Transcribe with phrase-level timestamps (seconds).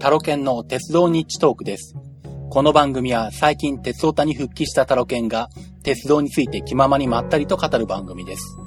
[0.00, 1.94] タロケンの鉄道日トークです。
[2.48, 5.50] この番組は最近鉄オタに復帰したタロケンが
[5.84, 8.58] 鉄道について気ままにまったりと語る番組です。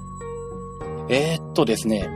[1.10, 2.08] えー、っとですね、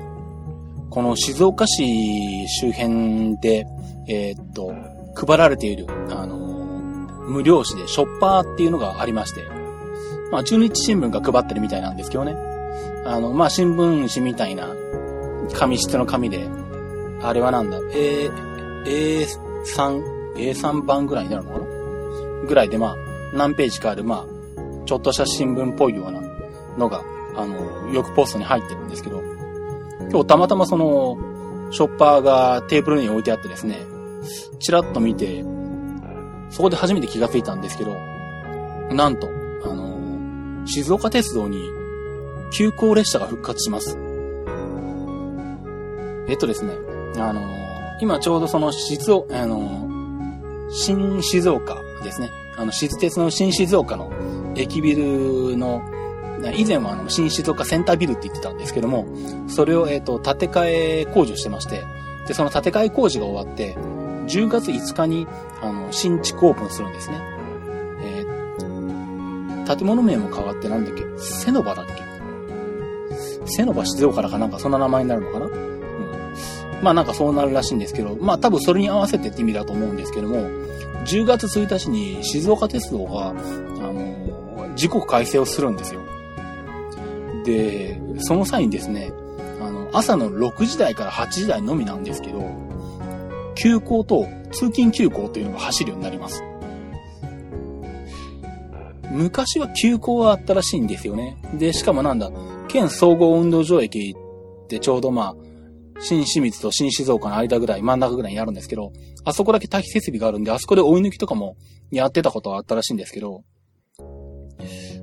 [0.92, 3.66] この静岡市周辺で、
[4.08, 4.74] えー、っと、
[5.16, 6.48] 配られている、あのー
[7.28, 9.44] 無料紙でショッパーっていうのがありまして、
[10.32, 12.36] まあ、中日新聞が配ってるみたいなんですけどね。
[13.06, 14.74] あの、まあ、新聞紙みたいな
[15.54, 16.48] 紙質の紙で、
[17.22, 18.32] あれはなんだ、A、
[18.88, 21.66] A3、A3 番ぐらいになるのかな？
[22.48, 22.96] ぐらいで、まあ、
[23.34, 26.22] 何ページかある、まあ、ちょっとした新聞っぽいような
[26.78, 27.04] のが、
[27.36, 29.22] あの、よくポストに入ってるんですけど、
[30.10, 31.18] 今日たまたまその、
[31.72, 33.86] ショッパーがテーブルに置いてあってですね、
[34.60, 35.44] チラッと見て、
[36.50, 37.94] そこで初めて気がついたんですけど、
[38.96, 39.28] なんと、
[39.66, 41.70] あの、静岡鉄道に
[42.54, 43.98] 急行列車が復活します。
[46.30, 46.78] えっとですね、
[47.18, 47.42] あの、
[48.02, 52.30] 今ちょうどその静岡、あの、新静岡ですね。
[52.58, 54.12] あの、静鉄の新静岡の
[54.56, 55.82] 駅ビルの、
[56.56, 59.06] 以前はあの、新静岡センタービルって言ってたんですけども、
[59.48, 60.66] それを、えっ、と、建て替
[61.02, 61.84] え工事をしてまして、
[62.28, 63.76] で、その建て替え工事が終わって、
[64.28, 65.28] 10月5日に、
[65.62, 67.18] あの、新築オープンするんですね。
[68.04, 68.38] えー
[69.68, 71.04] 建物名も変わってなんだっけ？
[71.18, 72.02] セノバだっけ？
[73.46, 75.77] セノバ静岡だかなんかそんな名前になるのかな？
[76.82, 80.38] まあなんかそうなるらしいんですけど、まあ多分それに合わせてって意味だと思うんですけども、
[81.06, 86.02] 10月1日に静岡鉄道が、あの、時刻改正をするんですよ。
[87.46, 89.12] で、その際にですね、
[89.62, 92.44] あの、朝の6時台から8時台のみなんですけど、
[93.56, 96.44] 急行と通勤急行というのが走るようになります。
[99.10, 101.38] 昔は急行があったらしいんですよね。
[101.54, 102.30] で、しかもなんだ、
[102.68, 104.16] 県総合運動場駅
[104.66, 105.47] ってちょうどまあ、
[106.00, 108.92] 新清水と新静岡の間ぐらい、真ん中ぐらいにあるんですけど、
[109.24, 111.58] あそこだけ待機設備があるんで、あそこで追い抜きとかも
[111.92, 113.44] やってたことはあったらしいんですけど、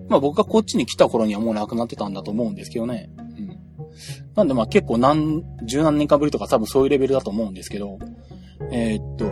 [0.08, 3.10] まあ僕がこっちに来た頃にはもうなくなってたんだと思うんですけどね。
[3.18, 3.58] うん。
[4.34, 7.98] なんでまあ結構何、十何年かぶりとか多分そういうレベルだと思うんですけど、
[8.70, 9.30] えーっと、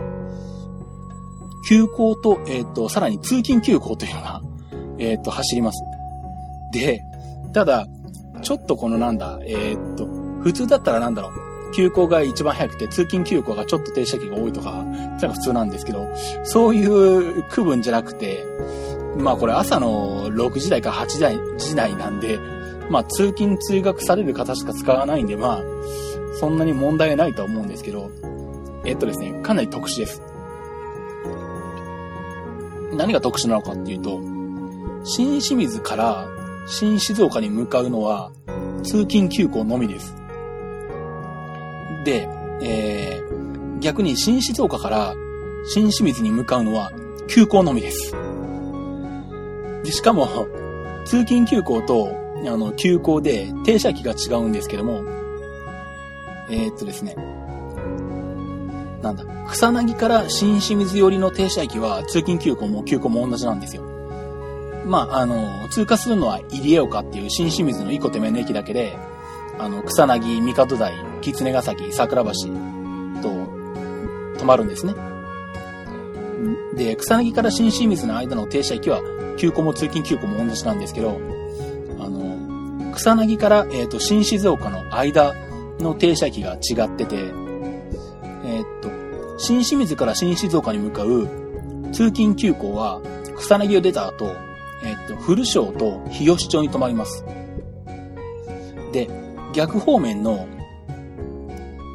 [1.67, 4.41] 急行と、えーっと、さらに通勤急行というのが、
[4.99, 5.83] えーっと、走ります。
[6.71, 7.01] で、
[7.53, 7.87] ただ、
[8.41, 10.05] ちょっとこのなんだ、えっと、
[10.41, 11.31] 普通だったらなんだろう、
[11.73, 16.07] 急行が一番早くて、通勤急行がちょっと停車機が多いとか、なんか普通なんですけど、
[16.43, 18.45] そういう区分じゃなくて、
[19.17, 22.39] まあこれ朝の6時台か8時台時台なんで、
[22.89, 25.61] まあ通勤通学される方しか使わないんで、まあ、
[26.39, 28.09] そんなに問題ないとは思うんですけど、
[28.85, 30.21] えっとですね、かなり特殊です。
[32.95, 34.19] 何が特殊なのかっていうと、
[35.03, 36.27] 新清水から
[36.65, 38.31] 新静岡に向かうのは
[38.83, 40.22] 通勤急行のみです。
[42.03, 42.27] で、
[42.61, 45.15] えー、逆に新静岡から
[45.65, 46.91] 新清水に向かうのは
[47.27, 48.13] 急行のみです。
[49.83, 50.47] で、しかも、
[51.05, 52.15] 通勤急行と、
[52.45, 55.03] あの、急行で停車機が違うんですけども、
[56.49, 57.15] えーっとですね、
[59.01, 63.83] なんだ、草薙から新清水寄りの停車駅は通勤急行も急行も同じなんですよ。
[64.85, 68.97] まあ、あの、通過するのは入江岡っていう新清水の一個手前の駅だけで、
[69.59, 72.31] あの、草薙、三門台、狐ヶ崎、桜橋
[73.21, 73.29] と
[74.37, 74.93] 止まるんですね。
[76.75, 79.01] で、草薙から新清水の間の停車駅は、
[79.37, 81.19] 急行も通勤急行も同じなんですけど、
[81.99, 85.33] あの、草薙から、えっ、と、新静岡の間
[85.79, 87.15] の停車駅が違ってて、
[88.45, 88.89] えっ、と、
[89.37, 91.27] 新清水から新静岡に向かう
[91.91, 93.01] 通勤急行は、
[93.37, 94.35] 草薙を出た後、
[94.83, 97.23] えっ、と、古庄と日吉町に止まります。
[98.91, 99.09] で、
[99.53, 100.47] 逆方面の、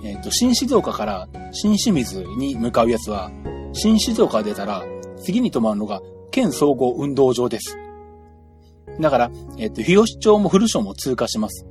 [0.04, 3.30] えっ、と、新静岡から新清水に向かうやつは、
[3.72, 4.84] 新静岡出たら、
[5.22, 6.00] 次に止まるのが、
[6.30, 7.76] 県総合運動場です。
[9.00, 11.66] だから、えっ、と、日吉町も古庄も通過します。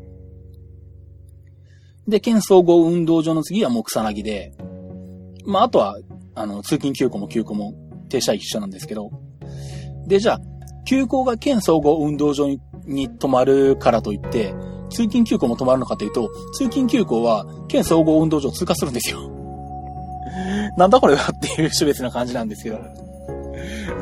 [2.07, 4.53] で、県総合運動場の次はもう草薙で、
[5.45, 5.97] まあ、あとは、
[6.35, 7.73] あの、通勤急行も急行も
[8.09, 9.11] 停車一緒なんですけど、
[10.05, 10.39] で、じゃあ、
[10.85, 14.55] 急行が県総合運動場にに止まるからといって、
[14.89, 19.19] 通勤急行も止まるのかというと、通勤急行は県総合運動場を通過するんですよ。
[20.77, 22.79] なんだこれはっていう種別な感じなんですけど。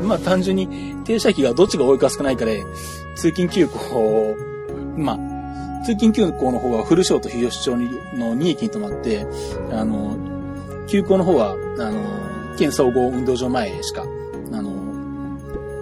[0.03, 0.67] まあ単純に
[1.05, 2.63] 停車機がどっちが多いか少ないかで、
[3.15, 4.35] 通勤急行、
[4.97, 9.25] まあ、通勤急行の方は古庄と日吉町の2駅に止まって、
[9.71, 10.17] あの、
[10.87, 11.55] 急行の方は、あ
[11.89, 14.03] の、県総合運動場前しか、
[14.51, 14.71] あの、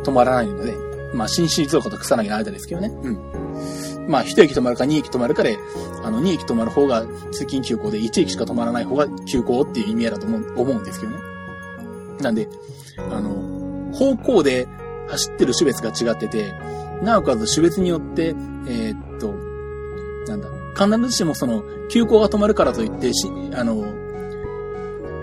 [0.04, 0.74] 止まらないので、
[1.14, 2.88] まあ、新静岡と草薙の間ですけどね。
[2.88, 3.93] うん。
[4.08, 5.58] まあ、1駅止まるか2駅止まるかで、
[6.04, 11.20] あの、2駅止まる方が通勤急行で、1駅しか止まらない方が急行っていう意味合いだと思う思うんですけどね。
[12.22, 12.48] なんで、
[12.98, 14.68] あの、方向で
[15.08, 16.54] 走ってる種別が違ってて、
[17.02, 18.36] なおかつ種別によって、
[18.68, 19.34] えー、っと、
[20.28, 23.84] なんだ、必ずしもその、急行が止まるからといって、し、あの、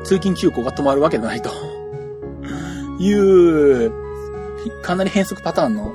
[0.04, 1.50] 通勤急行が止まるわけではないと。
[2.98, 3.92] いう、
[4.82, 5.92] かなり変則パターンの、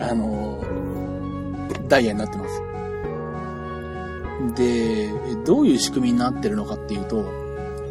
[0.00, 0.64] あの、
[1.88, 2.62] ダイヤになってます。
[4.54, 5.10] で、
[5.44, 7.24] どういう仕組みになってるのかっていうと、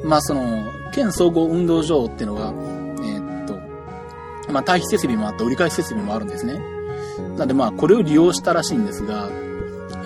[0.03, 6.59] まあその、県総合運動場っていうのが、えー、っと、まあ対比設備もあって折り返し設備もあるんですね。
[7.37, 9.29] なんでまあこれを利用したらしいんですが、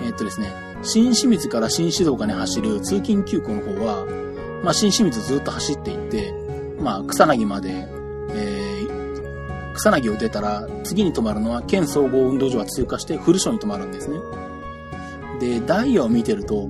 [0.02, 0.52] えー、っとですね、
[0.82, 4.04] 新清水から新静岡に走る通勤急行の方は、
[4.64, 6.34] まあ新清水ずっと走っていって、
[6.80, 7.86] まあ草薙まで、
[9.82, 14.20] 草薙を出たら次に止まるのは県総合運動場は通過して古所に止まるんですね。
[15.40, 16.68] で、ダイヤを見てると、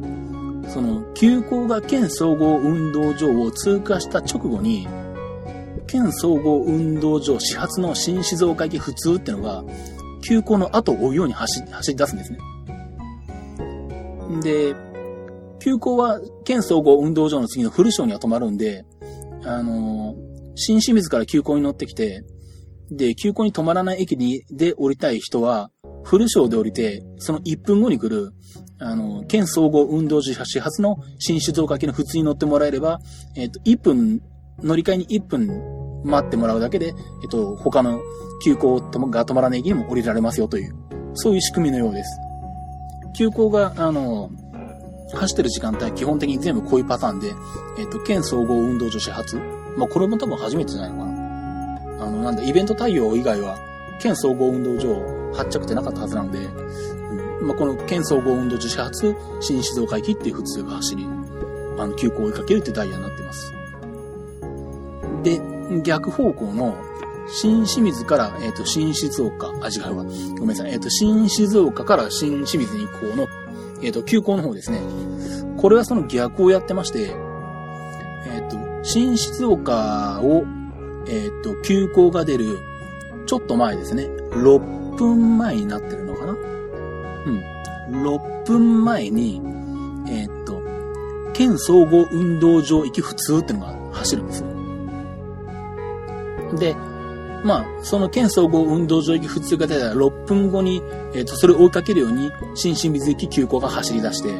[0.69, 4.89] その、急行が県総合運動場を通過した直後に、
[5.87, 9.63] 県総合運動場始発の新静岡行き普通ってのが、
[10.27, 12.39] 急行の後を追うように走走り出すんですね。
[14.43, 14.75] で、
[15.59, 18.87] 急行は県総合運動場の次の古省には止まるんで、
[19.45, 20.15] あの
[20.55, 22.25] 新清水から急行に乗ってきて、
[22.97, 25.71] で、急行に止まらない駅にで降りたい人は、
[26.05, 28.33] 古省で降りて、その1分後に来る、
[28.79, 33.01] あの、県総合運動時始発の新静岡行きの普通に乗ってもらえれば、
[33.37, 34.23] えっ、と、1分、
[34.63, 36.89] 乗り換えに1分待ってもらうだけで、
[37.23, 38.01] えっ、と、他の
[38.45, 40.75] 急行が止まらない駅にも降りられますよという、
[41.15, 42.11] そういう仕組みのようです。
[43.17, 44.31] 急行が、あの、
[45.15, 47.29] 走ってる時間帯基本的に全部こういうパターンで、
[47.79, 49.37] えっ、と、県総合運動女子発。
[49.77, 51.02] まあ、これも多分初めてじゃないのかな。
[52.23, 53.59] なんだ、イベント対応以外は、
[54.01, 61.07] 県総合運動場発着ってなかったはずなので、うん、まあ、この県総合運動女子発、新静岡駅っていう普通が走り、
[61.79, 63.53] あの、急行を追いかけるってダイヤになってます。
[65.23, 65.41] で、
[65.83, 66.77] 逆方向の、
[67.29, 70.05] 新清水から、えっ、ー、と、新静岡、あ、違うわ。
[70.39, 70.73] ごめんなさい。
[70.73, 73.29] えっ、ー、と、新静岡から新清水に行こうの、
[73.81, 74.81] えっ、ー、と、急行の方ですね。
[75.57, 77.15] これはその逆をやってまして、
[78.27, 80.45] えっ、と、新静岡を、
[81.07, 82.59] えっ、と、急行が出る、
[83.27, 84.05] ちょっと前ですね。
[84.05, 86.33] 6分前になってるのかな？
[86.33, 88.03] うん。
[88.05, 89.41] 6分前に、
[90.09, 90.63] えっ、と、
[91.33, 94.49] 県総合運動場行き普通ってのが走るんですよ。
[96.59, 96.77] で、
[97.45, 100.83] まあ、その県総合運動場行き普通が出たら6分後に、
[101.15, 104.33] えっ、ー、と、それを追いかけるように、新清水行き急行が走り出して、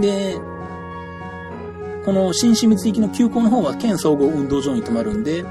[0.00, 0.38] で、
[2.10, 5.44] この新清水行きの急行の方は県総合運動場に止まるんで、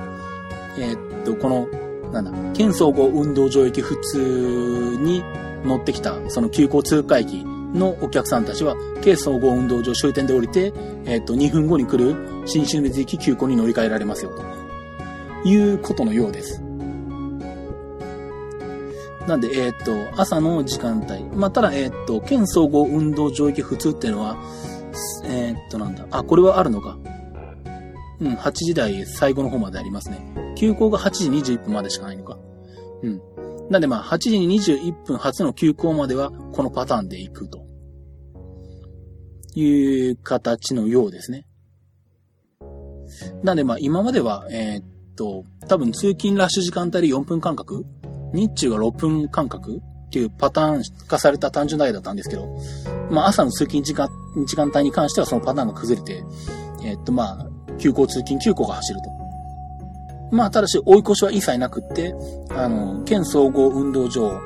[0.77, 5.23] えー、っと、この、なんだ、県総合運動場行き普通に
[5.63, 10.73] 乗ってきた、その急行通過駅のお客さんたちは、県総合運動場終点で降りて、
[11.06, 12.13] えー、っと、2分後に来る
[12.45, 15.47] 新清水行き急行に乗り換えられますよと。
[15.47, 16.61] いうことのようです。
[19.29, 21.23] なんで、えー、っと、朝の時間帯。
[21.38, 24.35] まあ、ただ、えー、っと、県総合運動場域普通っていうのは、
[25.29, 26.07] えー、っと、なんだ。
[26.11, 26.97] あ、これはあるのか。
[28.19, 30.19] うん、8時台最後の方までありますね。
[30.57, 32.37] 休校が8時21分までしかないのか。
[33.04, 33.21] うん。
[33.69, 37.65] なんでまあ、8時に21分初の休校までは、このパターンで行くと。
[39.56, 41.45] いう形のようですね。
[43.44, 47.85] なんでまあ、今までは、えー、と、多分通勤ラッシュ時間帯で4分間隔？
[48.33, 49.81] 日中が6分間隔？
[50.09, 52.47] っていうパターン化された単純台だったんですけど、
[53.11, 54.09] まあ朝の通勤時間、
[54.47, 56.23] 時間帯に関してはそのパターンが崩れて、
[56.83, 57.47] え、っとまあ、
[57.78, 59.09] 急行通勤急行が走ると。
[60.31, 62.16] まあ、ただし追い越しは一切なくって、
[62.49, 64.39] あの、県総合運動場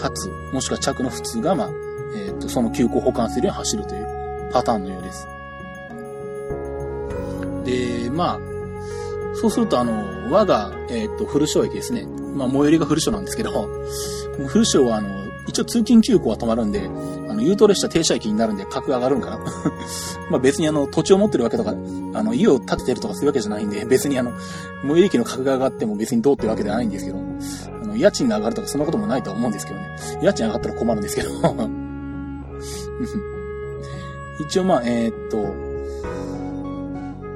[0.00, 1.70] 発、もしくは着の普通が、まあ、
[2.16, 5.26] えー、っと、その急行を保管するように走るというパターンのようです。
[7.64, 8.38] で、まあ、
[9.34, 12.06] そうすると、あの、我が、えっ、ー、と、古庄駅ですね。
[12.34, 13.68] まあ、最寄りが古庄なんですけど、
[14.48, 16.88] 古庄は、あの、一応通勤急行は止まるんで、
[17.28, 19.38] あの、優等列車停車駅になるんで格が上がるんかな？
[20.30, 21.74] まあ別にあの、土地を持ってるわけとか、あ
[22.22, 24.32] の、家を建ててるとかそういうわけじゃないんで、別にあの、
[24.82, 27.18] 最寄り駅の格が上がっても別にどうってわけではないんですけど、
[27.82, 29.96] あの、家賃が上がるとかそんなこともないとは思うんですけどね。
[30.22, 31.30] 家賃上がったら困るんですけど。
[34.40, 35.44] 一応まあ、えー、っと、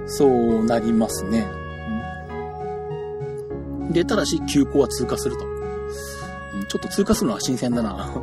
[0.06, 1.57] そうなりますね。
[3.90, 5.44] で、ただし急行は通過すると。
[6.68, 8.10] ちょっと通過するのは新鮮だな。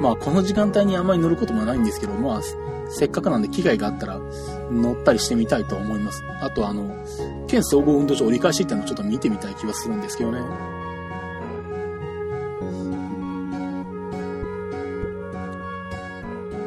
[0.00, 2.40] まあこの時間帯にあんまり乗ることもないんですけど、まあ
[2.88, 4.18] せっかくなんで機会があったら
[4.70, 6.24] 乗ったりしてみたいと思います。
[6.40, 6.96] あとあの、
[7.46, 10.40] 県総合運動場折り返しっていうのをちょっと見てみたい気はするんですけどね。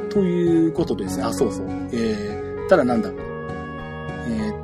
[0.10, 1.66] ということでですね、あ、そうそう。
[1.92, 3.10] えー、ただなんだ。
[3.10, 4.62] えー、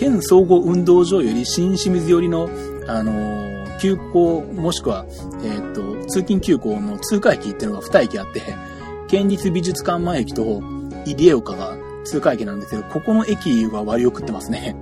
[0.00, 2.48] 県総合運動場より新清水寄りの、
[2.88, 5.04] あのー、急行、もしくは、
[5.44, 8.40] えー、っと、通勤急行の通過駅っていうのが2駅あって、
[9.08, 10.62] 県立美術館前駅と
[11.04, 14.74] 入江岡が通過駅なんですけど、ここの駅は割を食ってますね。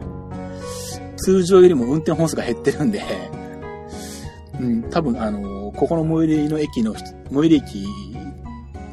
[1.17, 3.03] 通常よりも運転本数が減ってるんで、
[4.61, 7.87] うん、多分あの、ここの最寄りの駅の、最寄り駅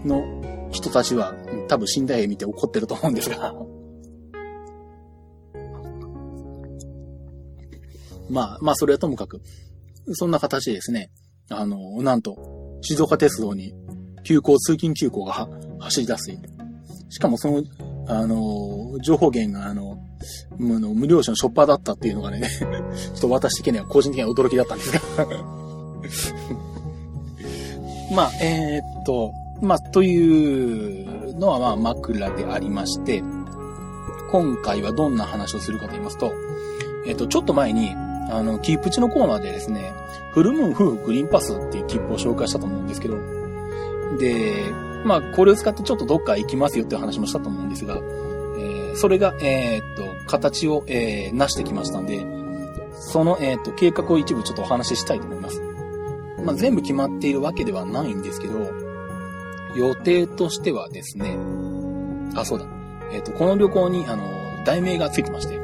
[0.03, 0.24] の
[0.72, 1.36] 人たちは、
[1.67, 3.53] 多分寝台絵見て怒ってると思うんですが。
[8.29, 9.41] まあ、まあ、それはともかく、
[10.13, 11.10] そんな形でですね、
[11.50, 13.74] あの、なんと、静岡鉄道に
[14.24, 15.48] 急行、通勤急行が
[15.79, 16.32] 走り出す。
[17.10, 17.63] しかもその、
[18.08, 19.98] あの、情報源があの、
[20.58, 25.00] 無料車のショッパーだったっていうのがね、 ちょっと私的には個人的には驚きだったんですが
[28.15, 33.24] まあ、えー、っと、まあ、というのはまあ枕でありまして、
[34.32, 36.34] 今回はどんな話をするかと言いますと、
[37.08, 37.91] えっと、ちょっと前に、
[38.29, 39.94] あの、キープチのコーナーでですね、
[40.34, 43.17] フルムーン夫婦グリーンパスっていう切符を紹介したと思うんですけど、
[44.17, 44.72] で、
[45.05, 52.25] まあ、これを使ってちょっとどっか行きますよっていう話もしたと思うんですが、えー、それが、えー、っと、形を、えー、成してきましたんで、
[52.94, 55.62] その、えっと、計画を一部ちょっとお話ししたいと思います。
[56.44, 58.72] まあ、全部決まっているわけではないんですけど、
[59.75, 61.38] 予定としてはですね、
[62.36, 62.65] あ、そうだ。
[63.12, 64.24] えっ、と、この旅行に、あの、
[64.65, 65.60] 題名がついてまして、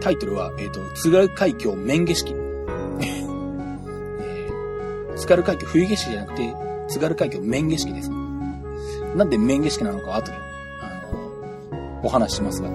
[0.00, 2.34] タイトルは、えっ、と、津軽海峡面景色。
[3.00, 6.54] えー、津軽海峡冬景色じゃなくて、
[6.88, 8.10] 津軽海峡面景色です。
[9.16, 10.36] なんで面景色なのか後で、
[10.80, 11.02] あ
[11.72, 12.68] の、お話ししますが。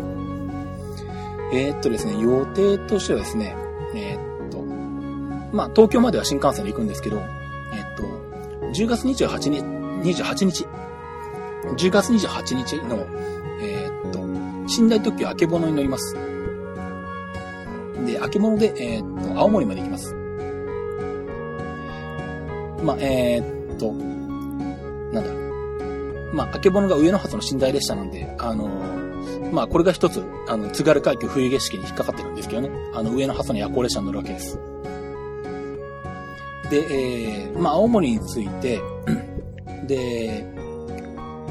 [1.54, 3.56] えー、っとですね、予定としてはですね、
[3.96, 4.62] えー、っと、
[5.56, 8.04] まあ、東京までは新幹線で行くんですけど、えー、っと、
[8.74, 9.62] 10月28日、
[10.24, 10.66] 28日、
[11.78, 13.06] 10月28日の、
[13.62, 16.33] え、っと、寝台特急あけぼのに乗ります。
[18.06, 20.14] で、あけぼので、えー、っと、青森まで行きます。
[22.84, 23.94] まあ、えー、っと、
[25.14, 25.44] なんだ。
[26.34, 32.70] まあ、あけぼのが上野発の寝台列車なんで、あのー、まあ、これが一つ、あの、津軽海峡冬景色に引っかかってるんですけどね。
[32.94, 34.60] あの、上野発の夜行列車に乗るわけです。
[36.70, 38.82] で、えー、まあ、青森について、
[39.88, 40.46] で、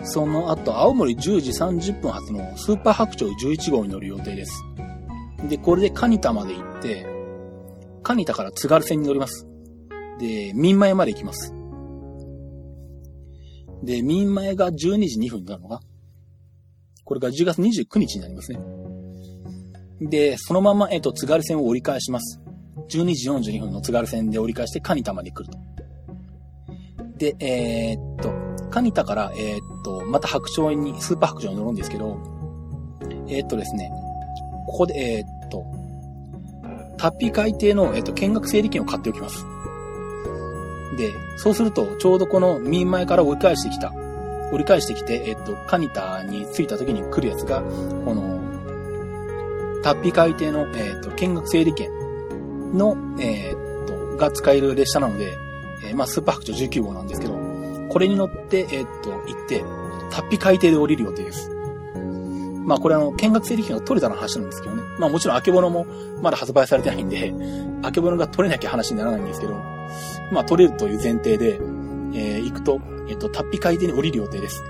[0.05, 4.65] その後、青森10時30分発のスーパー白鳥11号に乗る予定です。
[5.49, 7.07] で、これでカニタまで行って、
[8.03, 9.47] カニタから津軽線に乗ります。
[10.19, 11.55] で、民前まで行きます。
[13.83, 14.77] で、民前が12
[15.09, 15.81] 時2分になるのか？
[17.05, 18.61] これが10月29日になりますね。
[20.01, 22.41] で、そのまま、えっと、津軽線を折り返します。
[22.89, 25.59] 12時42分の津軽線で折り返してカニタまで来ると。
[27.19, 28.33] で、えー、っと、
[28.71, 32.19] カニタから、えー、っと、また白鳥に、スーパー白鳥に乗るんですけど、
[33.29, 33.91] えー、っとですね、
[34.67, 35.32] ここで、えっと、
[36.97, 39.45] タッピー海底の、えっと、見学整理券を買っておきます。
[40.97, 43.93] で、そうすると、ちょうどこの民前から折り返してきた、
[44.53, 47.63] 折り返してきて、えっと、カニタに着いた時に来るやつが、
[48.05, 48.41] この、
[49.83, 51.91] タッピー海底の、えっと、見学整理券
[52.73, 55.33] の、え、っと、が使える列車なので、
[55.85, 57.35] えー、まあ、スーパー白鳥19号なんですけど、
[57.89, 59.65] これに乗って、え、っと、行って、
[60.11, 61.52] タッピー海底で降りる予定です。
[62.65, 64.83] まあ、これあの、見学整理券が取れたの話なんですけどね。
[64.99, 65.87] まあ、もちろん、あけぼのも
[66.23, 67.35] まだ発売されてないんで、
[67.83, 69.55] あけぼのが取れなきゃ話にならないんですけど、
[70.31, 71.61] まあ、取れるという前提で、
[72.15, 74.63] えー、行くと、えっと、タッピ海底に降りる予定です。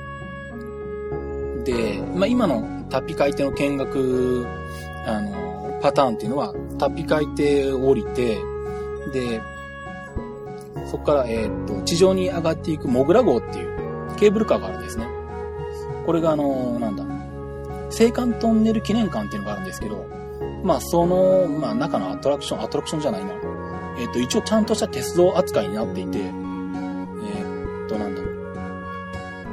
[1.64, 4.46] で、まあ、今のタッピ海底の見学、
[5.06, 8.38] あの、パターンっていうのは、タッピ海底を降りて、
[9.12, 9.40] で、
[10.86, 13.72] そこから、えー、っと、地上に上がっていくモグラ号っていう
[14.16, 15.06] ケーブルカーがあるんですね。
[16.06, 17.04] これがあの、なんだ、
[17.92, 20.06] 青函トンネル記念館っていうのがあるんですけど、
[20.64, 23.32] まあ、その、まあ、中のアトラクション、アトラクションじゃないな。
[23.98, 28.28] えっ、と、一応ちゃんとした鉄道扱いになっていて、えっ、と、なんだろ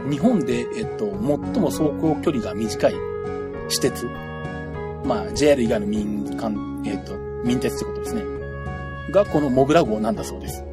[0.07, 1.17] う日本で、えっ、と、最
[1.61, 2.93] も走行距離が短い
[3.67, 4.07] 私鉄
[5.05, 8.23] まあ、JR 以外の民間、えっ、ー、と、民鉄ってことですね。
[9.11, 10.63] が、このモグラ号なんだそうです。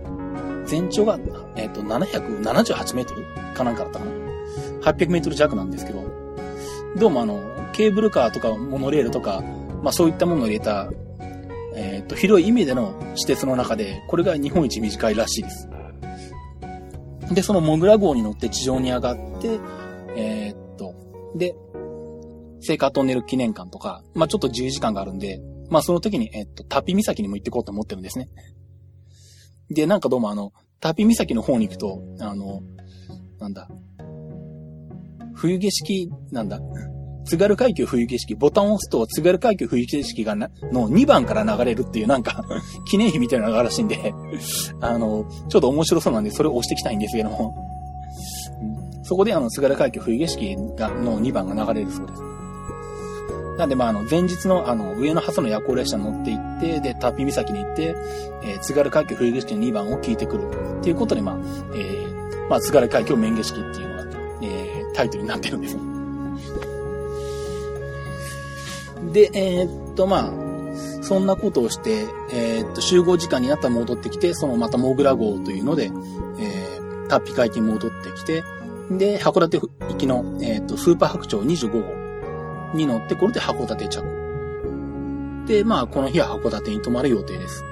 [0.65, 1.19] 全長が、
[1.57, 4.11] えっ、ー、と、778メートルかなんかだったかな。
[4.83, 6.06] 800メートル弱なんですけど、
[6.97, 7.43] どうもあの、
[7.75, 9.43] ケーブルカーとかモノレールとか、
[9.83, 10.91] まあそういったものを入れた、
[11.75, 15.69] えっ、と、広い意味での私鉄の中で、これが日本一短いらしいです。
[17.33, 19.61] で、そのモグラ号に乗って地上に上がって、
[20.17, 20.95] えっと、
[21.37, 21.55] で、
[22.63, 28.31] 聖火トンネル記念館とか、まあ、ちょっと自由時間があるんで、まあ、その時に、えっと、タピ岬にも行ってこうと思ってるんですね。
[29.69, 32.63] で、なんかどうもあの、タピ岬の方に行くと、あの、
[33.39, 33.69] なんだ、
[35.47, 36.61] 冬景色、なんだ、
[37.25, 42.45] 津軽海峡冬景色、ボタンを押すと津軽海峡冬景色がな、の2番から流れるっていうなんか
[42.87, 44.13] 記念碑みたいなのがあるらしいんで
[44.81, 47.55] あの、ちょっと面白そうなんでそれを押していきたいんですけども
[49.03, 52.23] そこであの、津軽海峡冬景色が、の2番が流れるそうです。
[53.57, 57.95] なんで、まあ、あの、前日の、あの、上の鳩の夜行列車に乗って行って、で、タッピ岬に行って、
[58.43, 60.51] えー、津軽海峡冬景色の2番を聞いてくる。
[60.81, 61.37] っていうことで、まあ、
[61.75, 63.96] えー、まあ、津軽海峡面景色っていうの、
[64.97, 65.77] タイトルになってるんです。
[69.13, 70.33] で、えー、っと、まあ、
[71.03, 75.93] そんなことをして、えー、っと、集合時間になったら戻ってきて、そのまたモグラ号というので、
[76.41, 78.43] えー、タッピ海域に戻ってきて、
[78.91, 84.03] で、函館行きの、えっと、スーパー白鳥25号に乗って、これで函館着。
[85.47, 87.63] で、まあ、この日は函館に泊まる予定です。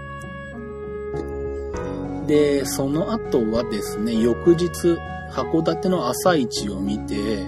[2.27, 4.99] で、その後はですね、翌日、
[5.31, 7.47] 函館の朝市を見て、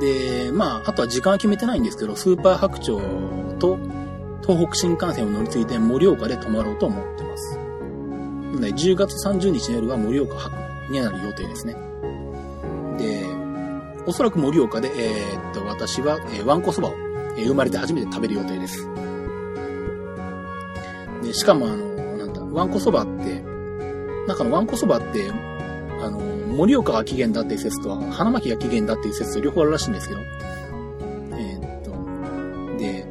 [0.00, 3.02] で、まあ、あとは時間は決めてないんですけど、スーパー白鳥
[3.58, 3.78] と
[4.42, 7.58] 東北新幹線を乗り継いで盛岡で泊まろうと思ってます。
[8.60, 11.74] で10月30日の夜は盛岡泊になる予定ですね。
[12.98, 13.24] で、
[14.06, 16.92] おそらく盛岡で、えー、っと、私は、えー、ワンコそばを、
[17.36, 18.88] えー、生まれて初めて食べる予定です。
[21.22, 23.43] で、しかもあの、なんだ、ワンコそばって、
[24.26, 25.30] なんかのワンコそばって、
[26.00, 26.20] あの、
[26.54, 33.06] 盛岡が起源だっていう説と、花巻が起源だっていう説と両方あるらしいんですけど、えー、っと、で、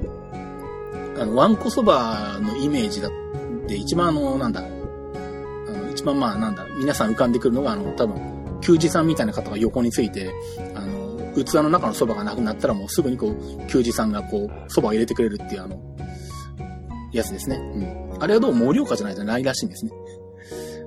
[1.22, 3.12] あの、わんこそばのイメージだっ
[3.68, 4.64] て一番あの、なんだ、あ
[5.72, 10.32] の、一番まあなんだ、皆さん浮かんでくるのがあの、多分、球児さんみたいな方が横について、
[10.74, 11.04] あの、
[11.36, 15.80] 器の中のそばがなくなったらもうすぐにこう、球児さんがこう、そばを入れてくれるっていうあの、
[17.12, 17.58] やつですね。
[17.58, 18.24] うん。
[18.24, 19.92] あれはどうも盛岡じゃないとないらしいんですね。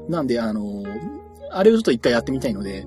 [0.08, 0.84] なんで、あの、
[1.50, 2.86] あれをちょっと一回やってみたいので、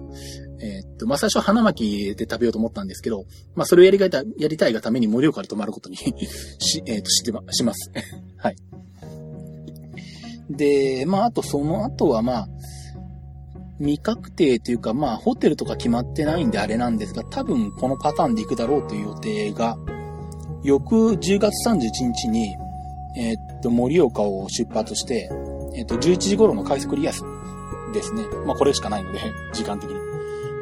[0.61, 5.95] えー、っと、まあ、最初花巻で食べようと思ったんですけど、まあ、それをやりたいた、やりたいがために盛岡で泊まることに
[6.59, 7.91] し、えー、っと、してま、します。
[8.37, 8.55] はい。
[10.49, 12.49] で、まあ、あとその後はまあ、
[13.79, 19.77] 未確定というか、まあ、ホテルとか決まってないんであれなんですが、多分このパターンで行くだろうという予定が、
[20.63, 22.55] 翌10月31日に、
[23.17, 25.31] えー、っと、盛岡を出発して、
[25.73, 27.23] えー、っと、11時頃の快速リアス
[27.93, 28.23] ですね。
[28.45, 29.19] まあ、これしかないので、
[29.53, 29.97] 時間的に。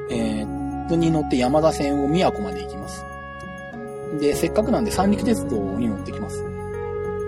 [0.09, 3.03] えっー、に乗って山田線を宮古まで行きます。
[4.19, 6.43] で、せっかくなんで三陸鉄道に乗ってきます。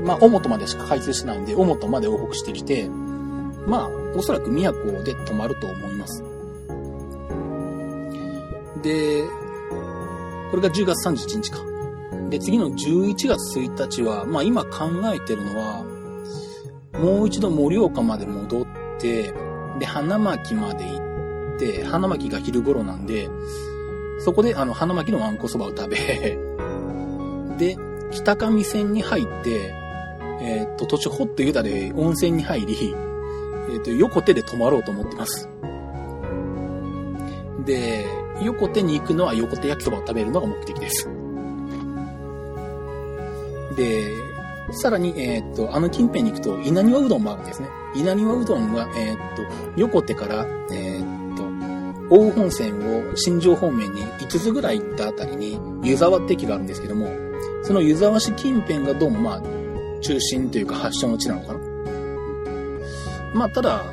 [0.04, 2.90] まあ、小本までしか開通しないんで、小本まで往復してきて、
[3.68, 6.24] まあ、おそらく宮古で泊まると思います。
[8.82, 9.24] で、
[10.52, 11.60] これが10月31日か。
[12.30, 15.84] で、次の11月1日は、まあ今考えてるのは、
[16.94, 18.66] もう一度盛岡まで戻っ
[19.00, 19.34] て、
[19.80, 23.30] で、花巻まで行って、花巻が昼頃なんで、
[24.20, 26.38] そこであの、花巻のあんこそばを食べ、
[27.58, 27.78] で、
[28.12, 29.74] 北上線に入って、
[30.42, 32.96] えっ、と、途中ホットユダで温泉に入り、
[33.74, 35.50] えっ、と、横手で泊まろうと思ってます。
[37.66, 38.06] で、
[38.42, 41.10] 横手に行くのは横手焼きそばを食べるのが目的です。
[43.76, 44.12] で、
[44.72, 47.70] さらに、えっ、と、あの近辺に行くと、稲庭うどんもあるんですね。
[47.96, 49.44] 稲庭うどんは、えっ、と、
[49.76, 51.04] 横手から、えっ、
[51.36, 51.44] と、
[52.16, 57.08] 大本線を新庄方面に5つぐらい行ったあたりに、湯沢って駅があるんですけども、
[57.64, 59.42] その湯沢市近辺がどうもまあ、
[60.02, 61.60] 中心というか発祥の地なのかな。
[63.34, 63.84] まあ、ただ、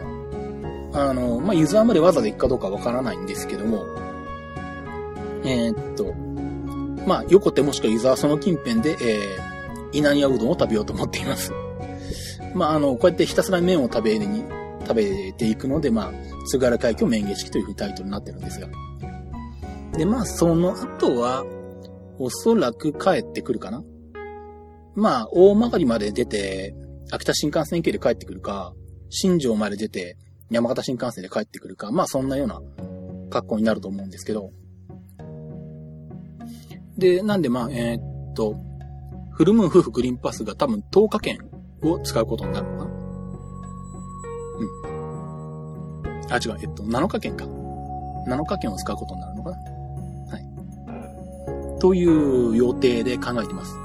[0.93, 3.85] あの、まあ、湯沢までわざわざ行くかどうかわからないんですけども、
[5.45, 6.15] えー、っと、
[7.07, 9.46] まあ、横手もしくは湯沢その近辺で、えー、
[9.97, 11.53] 稲庭うどんを食べようと思っています。
[12.55, 14.45] まあ、あの、こうやってひたすら麺を食べに、
[14.83, 16.13] 食べていくので、まあ、
[16.47, 18.69] 津軽海峡麺下式というふうにタイトルになってるんですが。
[19.97, 21.45] で、まあ、その後は、
[22.19, 23.83] おそらく帰ってくるかな
[24.95, 26.75] まあ、大曲まで出て、
[27.11, 28.73] 秋田新幹線系で帰ってくるか、
[29.11, 30.17] 新庄まで出て、
[30.51, 32.61] 山形新幹線で帰ってくるか、まあそんなような
[33.31, 34.51] 格好になると思うんですけど。
[36.97, 38.57] で、なんでまあ、えー、っと、
[39.37, 41.39] フルムーン夫婦グリーンパスが多分10日券
[41.83, 42.91] を使うことになるのかな？
[44.59, 44.65] う
[46.31, 46.33] ん。
[46.33, 47.45] あ、違う、えっと、7日券か。
[47.45, 49.57] 7日券を使うことになるのかな？
[50.33, 50.39] は
[51.77, 51.81] い。
[51.81, 53.77] という予定で考えてます。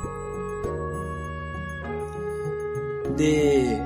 [3.18, 3.82] で、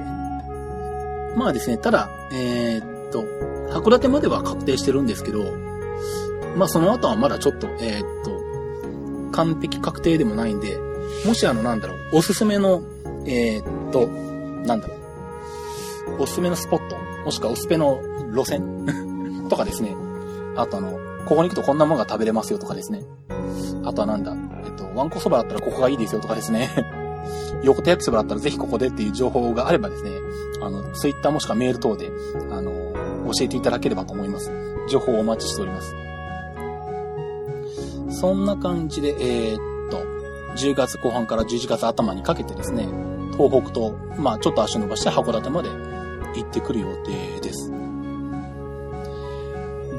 [1.35, 3.23] まあですね、ただ、えー、っと、
[3.73, 5.51] 函館までは確定してるんですけど、
[6.55, 10.77] まあその後はまだちょっと、えー、っと、完璧確定でもないんで、
[11.25, 12.81] もしあの、なんだろう、おすすめの、
[13.25, 14.07] えー、っと、
[14.67, 14.95] なんだろ
[16.17, 17.99] う、おすすめのスポット、もしくはおすすめの
[18.33, 18.85] 路線
[19.49, 19.95] とかですね、
[20.55, 23.03] あとあの、ここに行くとこんなものが食べれますよとかですね。
[23.83, 26.69] あとはなんだ、えっと、ワンコそばだったらここがいいですよとかですね。
[27.63, 30.11] 横手焼きそばだったらぜひここでっていう情報があればですね、
[30.61, 32.11] あの、ツイッターもしくはメール等で、
[32.51, 32.71] あの、
[33.33, 34.51] 教えていただければと思います。
[34.87, 35.95] 情報をお待ちしております。
[38.09, 39.59] そんな感じで、えー、っ、
[40.55, 42.87] 10月後半から11月頭にかけてですね、
[43.37, 47.69] 東北と、まあちょっと足伸ばして函館まで行ってくる予定です。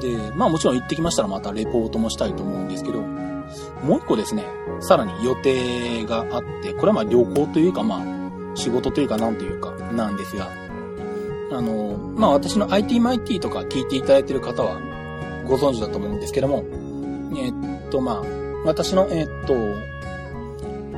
[0.01, 4.45] で、まあもちろん行ってきましたらまたレポートもしたいと思うんですけど、もう一個ですね、
[4.81, 10.49] さらに予定があって、これはまあ旅行というかまあ仕事というかなんというかなんですが、
[11.53, 14.81] あの、まあ私の IT マイティとか聞いていただいている方は
[15.47, 16.65] ご存知だと思うんですけども、
[17.37, 18.23] えっとまあ、
[18.65, 19.55] 私のえっと、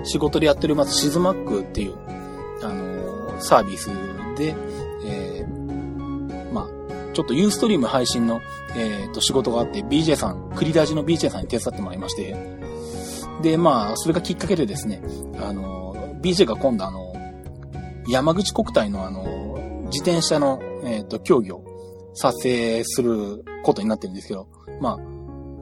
[0.04, 1.96] 仕事でやってるまずシズマックっていう、
[2.62, 3.88] あの、サービス
[4.36, 4.54] で、
[5.04, 8.40] えー、まあ、ちょっとユーストリーム配信の、
[8.76, 12.36] えっ、と、仕事があって、BJ さん、クリラジの BJ さんに手伝ってもらいまして、
[13.42, 15.02] で、まあ、それがきっかけでですね、
[15.40, 17.12] あの、BJ が今度あの、
[18.08, 19.58] 山口国体のあの、
[19.90, 21.64] 自転車の、えっ、と、競技を
[22.14, 24.48] 撮影することになってるんですけど、
[24.80, 24.98] まあ、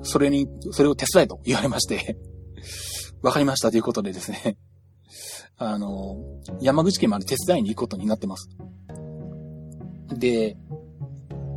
[0.03, 2.17] それに、それを手伝えと言われまして。
[3.23, 4.57] わかりましたということでですね
[5.59, 6.17] あの、
[6.61, 8.49] 山口県まで手伝いに行くことになってます。
[10.09, 10.57] で、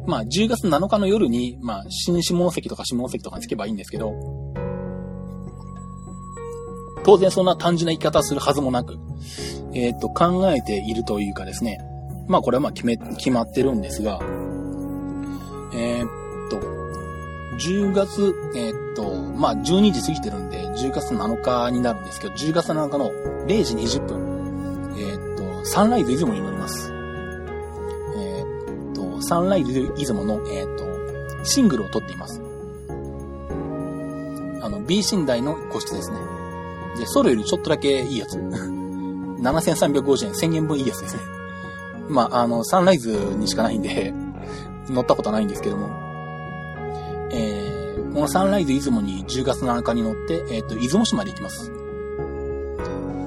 [0.08, 4.13] まあ、10月7日の夜に、まあ、新下関とか下関とかに着けばいいんですけど、
[7.04, 8.98] 当然そんな単純な生き方するはずもなく、
[9.74, 11.80] えっ、ー、と、考えているというかですね、
[12.28, 14.19] まあ、これはまあ決め、決まってるんですが、
[15.74, 16.29] えー、
[17.60, 23.12] 10月、えー、っと、まあ、12時過ぎてるんで、10月7日になるんですけど、10月7日の
[23.48, 26.91] 0時20分、えー、っと、サンライズ出雲に乗ります。
[28.17, 28.43] え
[28.91, 32.41] っと、サンライズ出雲の、えっと、シングルを撮っています。
[34.62, 36.17] あの、B 寝台の個室ですね。
[36.98, 38.38] で、ソロよりちょっとだけいいやつ。
[39.39, 41.22] 7350円、1000円分いいやつですね。
[42.10, 44.13] まあ、あの、サンライズにしかないんで
[44.89, 46.09] 乗ったことはないんですけども、
[48.20, 51.72] このサンライズ出雲に10月7日に乗って、えっ、ー、と、出雲市まで行きます。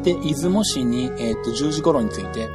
[0.03, 2.51] で、出雲市に、えっ、ー、と、10時頃に着いて、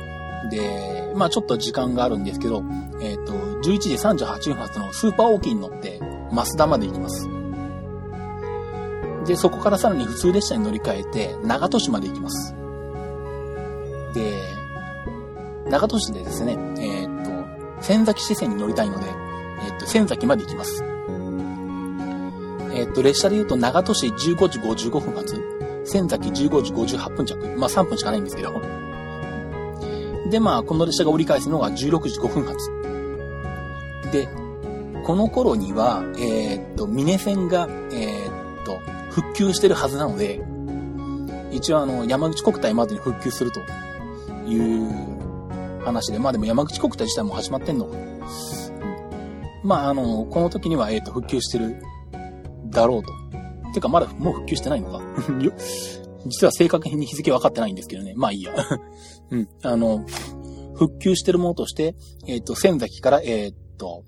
[0.51, 2.63] で、まあちょっと時間があるんですけど、
[3.01, 5.99] えっ、と、11時38分発のスーパーオーキーに乗って、
[6.31, 7.27] 増田まで行きます。
[9.25, 12.53] で、そこからさらに普通列車に乗り換えて、長門市まで行きます。
[14.13, 14.37] で、
[15.71, 19.07] 長門市でですね、えっ、と、仙崎支線に乗りたいので、
[19.65, 20.96] えっ、と、仙崎まで行きます。
[22.77, 25.41] えっ、と、列車で言うと長門市15時55分発、
[25.83, 28.53] 仙崎15時58分着、まあ3分しかないんですけど。
[30.29, 31.75] で、まあ、この列車が折り返すのが16
[32.07, 32.69] 時5分発。
[34.11, 34.27] で、
[35.05, 40.39] この頃には、えっ、と、峰線が、えっ、と、復旧してるはずなので、
[41.51, 43.61] 一応あの、山口国体までに復旧すると
[44.45, 47.95] いう話で、まあでも山口国体自体も始まってんのか。
[49.63, 51.81] まああの、この時には、えっ、と、復旧してる
[52.81, 53.11] だろうと。
[53.73, 55.01] てか、まだもう復旧してないのか
[56.25, 58.13] 実は正確に日付分かってないんですけどね。
[58.15, 58.53] まあいいや。
[59.31, 59.49] うん。
[59.63, 60.05] あの、
[60.75, 61.95] 復旧してるものとして、
[62.27, 64.03] えっ、ー、と、仙崎から、えっ、ー、と、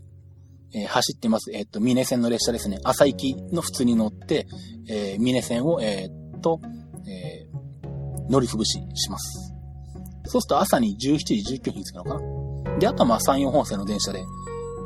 [0.73, 2.79] えー、走ってます、えっ、と、峰線の列車ですね。
[2.83, 4.47] 朝行きの普通に乗って、
[4.87, 6.59] えー、峰線を、えっと、
[7.07, 7.47] え
[8.29, 9.53] 乗り潰しします。
[10.25, 12.77] そうすると朝に17時19分に着くのかな。
[12.77, 14.23] で、あとはまあ山陽本線の電車で、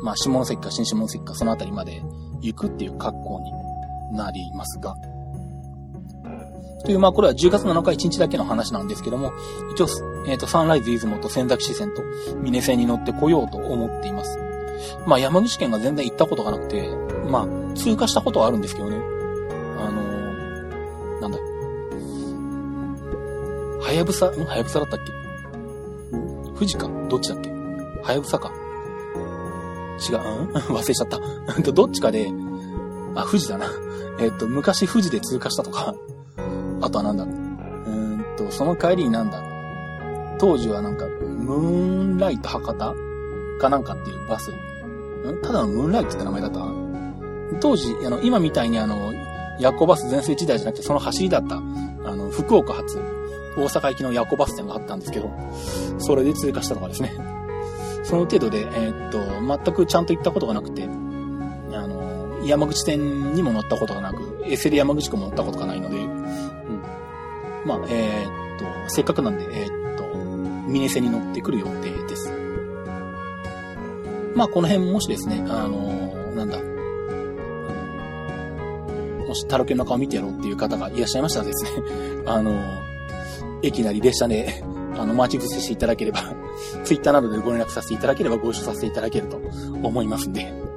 [0.02, 2.02] まあ下関か新下関かそのあたりまで
[2.42, 3.52] 行くっていう格好に
[4.14, 4.96] なりますが。
[6.86, 9.32] という、まあこれは10月7日1日だけの話なんですけども、
[9.74, 9.88] 一応、
[10.28, 12.04] えっ、ー、と、サンライズ出雲と仙崎支線と
[12.42, 14.38] 峰線に乗ってこようと思っています。
[15.08, 16.90] まあ山口県が全然行ったことがなくて、
[17.30, 18.98] まあ通過したことはあるんですけどね。
[18.98, 21.38] あのー、なんだ。
[23.80, 24.46] はやぶさ、ん？
[24.46, 25.12] はやぶさだったっけ？
[26.56, 26.90] 富士か？
[27.10, 27.50] どっちだっけ？
[27.50, 28.52] はやぶさか
[30.10, 31.20] 違う、う ん忘れちゃった。
[31.72, 32.30] どっちかで、
[33.16, 33.68] あ、富士だな。
[34.24, 35.94] えっと、昔富士で通過したとか、
[36.82, 37.36] あとはなんだろう。
[37.36, 39.50] うんと、その帰りになんだろう。
[40.40, 42.94] 当時はなんか、ムーンライト博多？
[43.60, 44.52] かなんかっていうバス。
[45.42, 46.60] ただのムーンライトって名前だった
[47.62, 49.14] 当時、あの、今みたいにあの、
[49.60, 51.62] 夜行バス全盛時代じゃなくて、その走りだった、あ
[52.16, 52.98] の、福岡発、
[53.56, 55.30] 大阪行きの夜行バス店があったんですけど、
[56.00, 57.14] それで通過したとかですね。
[58.04, 59.20] その程度で、えー、っと、
[59.66, 60.90] 全くちゃんと行ったことがなくて、
[62.46, 66.08] 山口線にも乗ったことがなく、エセリ山口湖も乗ったことがないので、うん。
[67.66, 70.06] まあ、えー、っと、せっかくなんで、えー、っと、
[70.70, 72.32] ミネ線に乗ってくる予定です。
[74.36, 76.60] まあ、この辺もしですね、あの、なんだ、
[79.28, 81.72] もしタロケンの顔見てやろうっていう方がいらっしゃいましたらですね、
[82.26, 82.62] あの、
[83.62, 84.64] 駅なり列車で、
[84.98, 86.22] あの、待ち伏せしていただければ、
[86.84, 89.40] ツイッターなどでご連絡させていただければご一緒させていただけると
[89.82, 90.73] 思いますんで、はい。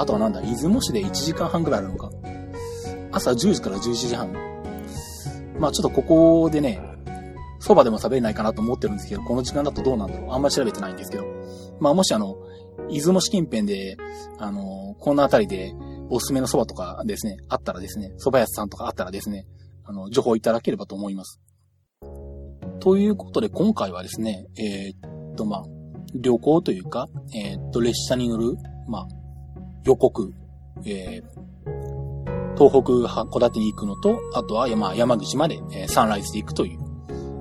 [0.00, 2.10] あとはなんだ、出雲市で1時間半くらいあるのか。
[3.12, 4.32] 朝10時から11時半。
[5.58, 6.80] まあちょっとここでね、
[7.60, 11.24] 蕎麦でも食べれないかなと思ってるんですけど、この時間だとどうなんだろうあんまり調べてないんですけど。
[11.80, 12.34] まあもしあの、
[12.90, 13.98] 出雲市近辺で、
[14.38, 15.74] あの、この辺りで
[16.08, 19.44] おすすめの蕎麦とかですね、あったらですね、蕎麦屋さんとかあったらですね、
[19.84, 21.38] あの、情報いただければと思います。
[22.80, 25.62] ということで、今回はですね、えー、っと、まあ、
[26.14, 28.56] 旅行というか、えー、っと、列車に乗る、
[28.88, 29.06] まあ、
[29.84, 30.32] 予告、
[30.84, 36.78] えー、東北函館に行くのと、あとは山山口まで、えー、サンライズで行くという、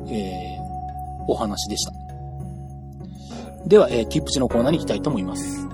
[0.07, 1.91] えー、お話でした。
[3.67, 5.68] では、えー、キップチのコーナーに行きたいと思います。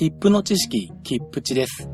[0.00, 1.86] 切符の知識、切符値です。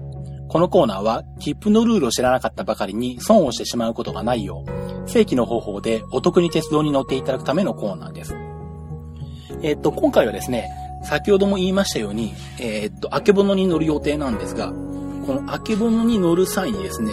[0.47, 8.37] このコーナーは、切符のルールを知らなかったばかりに損をしてしまうことがないよう、正規の方法でお得に鉄道に乗っていただくためのコーナーです。
[9.61, 10.71] えっと、今回はですね、
[11.03, 14.75] 先ほども言いましたように、えっと、あけぼのに乗る予定なんですが、こ
[15.35, 17.13] のあけぼのに乗る際にですね、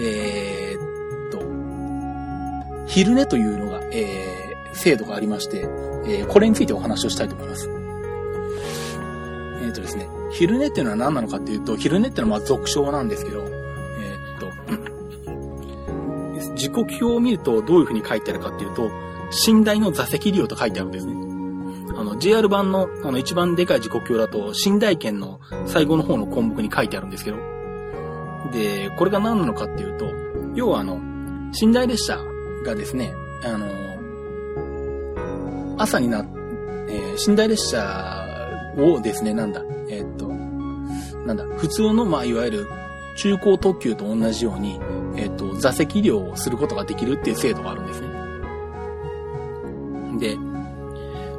[0.00, 5.68] えー、っと、昼寝というのが、えー、制度がありまして、
[6.06, 7.68] えー、これについてお話をしたいと思います。
[9.62, 10.08] えっとですね、
[10.42, 14.36] 昼寝っていうのは何なのかっていうと、昼寝っていうのはまあ俗称なんですけど、えー、
[16.40, 18.90] っと、時刻表を見るとどういう風に書いてあるかっていうと、
[19.46, 21.14] 寝台の座席利用と書いてあるんですね。
[21.94, 27.36] あの、JR 版の、あの、一番でかい時刻表だと、寝台券の最後の方の項目に書いてあるんですけど、
[28.52, 30.06] で、これが何なのかっていうと、
[30.56, 30.98] 要はあの、
[31.60, 32.18] 寝台列車
[32.66, 33.68] がですね、あの、
[35.78, 36.26] 朝にな、
[36.88, 38.26] えー、寝台列車
[38.76, 40.31] をですね、なんだ、えー、っと、
[41.26, 42.66] なんだ、普通の、まあ、いわゆる
[43.16, 44.80] 中高特急と同じように、
[45.16, 48.08] えー、っと、座席料をすることができるっていう制度があるんですね。
[50.18, 50.36] で、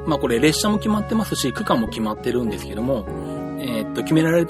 [0.05, 3.05] まあ、これ列車も決まってますし、区間も決まってるんですけども、
[3.59, 4.45] えー、っと、決められ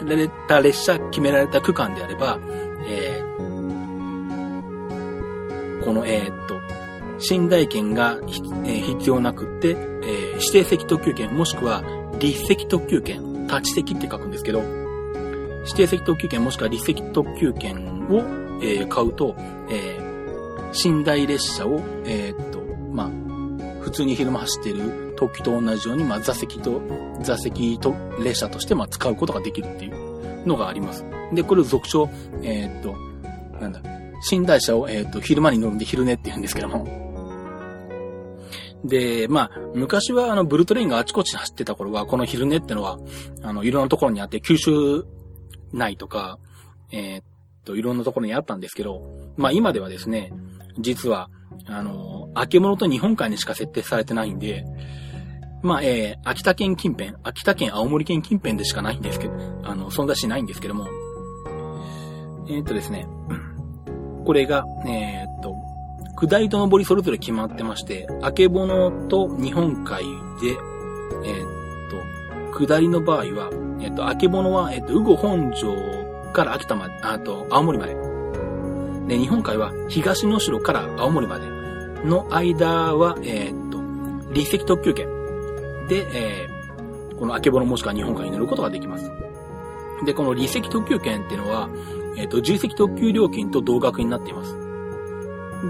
[0.48, 2.40] た列車、決められた区間であれば、
[2.88, 3.44] えー、
[5.84, 6.56] この、えー、っと、
[7.30, 11.84] 寝台券が、えー、必要なくって、えー、指定席特急券もしくは
[12.20, 14.83] 立席特急券立ち席って書くんですけど、
[15.64, 18.20] 指定席特急券もしくは立席特急券を、
[18.62, 19.36] えー、買うと、
[19.70, 26.82] えー、寝台列車を、えー、っと、まあ、普通に昼間走ってる特急と同じように、まあ、座席と、
[27.22, 31.06] 座席と列車として、まあ、使うことができるっていうのがあります。
[31.34, 32.10] で、これを俗称、
[32.42, 32.96] えー、っと、
[33.60, 33.82] なんだ、
[34.32, 36.88] 寝台車を、え、っと、昼間に乗るんで昼寝って言うんですけども、
[38.84, 43.00] で、まあ、昔はあの、ブルートレインがあちこち走ってた頃は、この昼寝ってのは、
[43.42, 45.06] あの、いろんなところにあって、九州
[45.74, 46.40] 内とか、
[46.92, 47.24] えー、っ
[47.66, 49.02] と、いろんなところにあったんですけど、
[49.36, 50.32] まあ今ではですね、
[50.80, 51.30] 実は、
[51.66, 54.66] あの、明け物と日本海にしか設定されてないんで、
[55.62, 59.34] まあ、えー、秋田県近辺、秋田県、青森県近辺でしかないんですけど、
[59.64, 60.88] あの、存在しないんですけども、
[62.50, 63.08] えー、っとですね、
[64.26, 65.56] これが、えー、っと、
[66.20, 71.63] 下りと上りそれぞれ決まってまして、あけぼのと日本海で、えー、
[72.54, 73.50] 下りの場合は、
[73.82, 75.76] え、っと、あけぼのは、え、っと、うご本庄
[76.34, 77.96] から秋田まで、あと、青森まで。
[79.08, 81.48] で、日本海は東の城から青森まで
[82.06, 85.08] の間は、えー、っと、立石特急券
[85.88, 89.12] で、えー、このあけぼのもしくは日本海に乗ることができます。
[90.06, 91.70] で、この立石特急券っていうのは、
[92.18, 94.56] えっ、と、重積特急料金と同額になっています。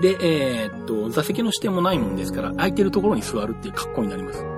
[0.02, 4.53] で、えー、っと、座席の指定もないもんですから、空いてるところに座るっていう格好になります。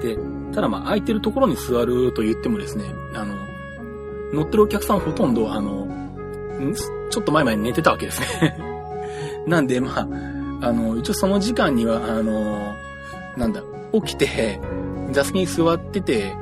[0.00, 0.18] で、
[0.52, 3.34] ただまあ、空いてるところに座ると言ってもですね、あの、
[4.32, 5.88] 乗ってるお客さんほとんど、あの、
[7.10, 8.56] ちょっと前まで寝てたわけですね
[9.46, 10.08] なんで、まあ、
[10.62, 12.74] あの、一応その時間には、あの、
[13.36, 14.60] なんだ、起きて、
[15.12, 16.34] 座席に座ってて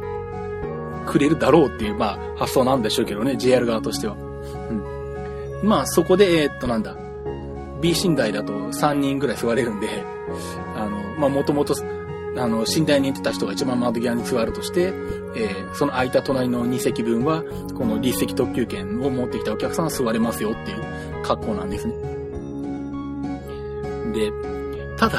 [1.06, 4.14] くれるだろうっていう、まあ、発想なんでしょうけどね、JR 側としては。
[4.14, 5.68] うん。
[5.68, 6.96] まあそこで、えー、っとなんだ、
[7.80, 9.88] B 寝台だと3人ぐらい座れるんで、
[10.76, 11.74] あの、まあもともと、
[12.36, 14.92] あの、寝台に寝てた人が一番窓際に座るとして、
[15.36, 17.42] えー、その空いた隣の2席分は、
[17.76, 21.94] この立席特急券を持ってきたお客さんは座れますよっていう格好なんですね。
[24.14, 24.32] で、
[24.96, 25.18] ただ、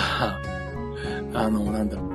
[1.33, 2.13] あの、なんだろう。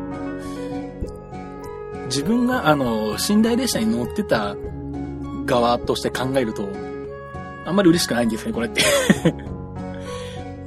[2.06, 4.56] 自分が、あの、寝台列車に乗ってた
[5.44, 6.68] 側として考えると、
[7.66, 8.82] あんまり嬉しくないんですね、これって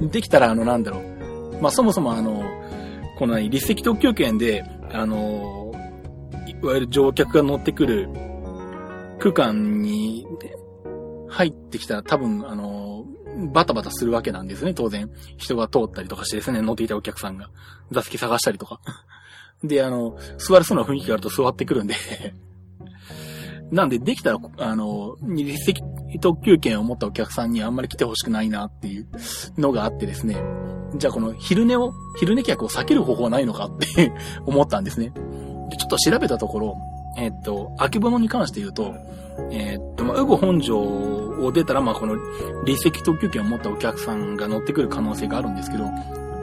[0.00, 1.62] できたら、あの、なんだろう。
[1.62, 2.42] まあ、そもそもあの、
[3.22, 5.72] この立石特急券で、あの、
[6.44, 8.08] いわゆる乗客が乗ってくる
[9.20, 10.26] 区間に
[11.28, 13.04] 入ってきたら多分、あの、
[13.52, 15.08] バタバタするわけなんですね、当然。
[15.36, 17.48] 人が通ったりとかしてですね、乗っていたお客さんが。
[17.92, 18.80] 座席探したりとか。
[19.62, 21.94] で、あの、座れそうな雰囲気があると座ってくるんで
[23.70, 25.74] なんで、できたら、あの、立石
[26.18, 29.06] 特急券を持ったお客さんにあんまり来てほしくないなっていう
[29.58, 30.42] のがあってですね。
[30.94, 34.12] じゃあこの昼寝を、昼寝客を避ける方法はないのかって
[34.46, 35.12] 思ったんですね。
[35.70, 36.76] で、ちょっと調べたところ、
[37.16, 38.94] えっと、秋物に関して言うと、
[39.50, 42.16] えっと、まあ、ウゴ本庄を出たら、まあ、この、
[42.64, 45.84] 立石特急券を持ったお客さんが乗ってくる可能性があるんですけど、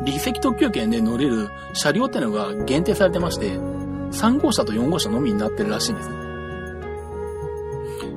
[0.04, 3.52] 立石特急券で乗れる車両ってのが限定されてまして、
[4.12, 6.16] 3号車と4号車のみになってるらしいんですね。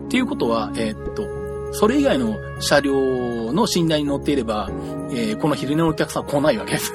[0.06, 1.41] っていうことは、えー、っと、
[1.72, 4.68] それ以外の車両の寝台に乗っていれば、
[5.10, 6.92] えー、この昼寝のお客さん来ないわけです。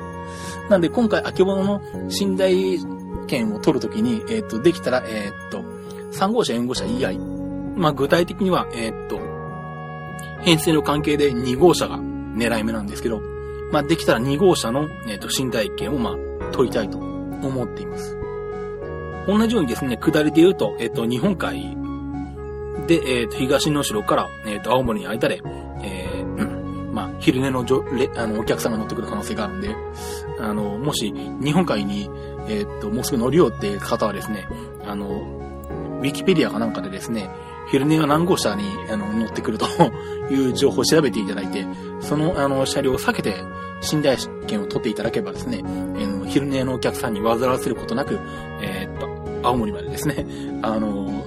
[0.68, 2.80] なんで今回、秋物の寝台
[3.26, 5.62] 券を取るときに、えー、っと、できたら、えっと、
[6.12, 7.18] 3号車、4号車以外。
[7.76, 9.20] まあ、具体的には、えっと、
[10.40, 13.20] 編成の関係で2号車が狙い目なんですけど、
[13.70, 18.16] まあ、できたら2号車の、えっ、と、寝台券を、まあ、取りたいと思っています。
[19.26, 21.76] 同じようにですね、下りで言うと、えっ、と、日本海
[22.86, 25.40] で、えっ、ー、と、東の城から、えっ、と、青森に間で、
[25.82, 29.74] えー、うん、まあ、昼寝のじょれあのお客さんが乗ってくる可能性があるんで、
[30.40, 32.10] あの、もし、日本海に、
[32.48, 34.46] えっ、と、もうすぐ乗りようって方はですね、
[34.86, 37.30] あの、ウィキペディアかなんかでですね、
[37.68, 39.66] 昼寝が何号車にあの乗ってくると
[40.30, 41.66] いう情報を調べていただいて、
[42.00, 43.34] そのあの車両を避けて
[43.92, 48.18] 寝台券を取っていただければですね、えー、昼寝のお客さんに煩わせることなく、
[48.62, 49.00] えー、っ
[49.42, 50.26] と、青森までですね、
[50.62, 51.24] あの